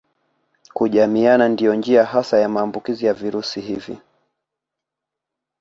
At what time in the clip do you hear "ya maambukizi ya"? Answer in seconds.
2.39-3.13